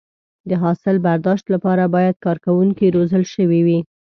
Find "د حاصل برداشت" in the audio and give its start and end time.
0.49-1.45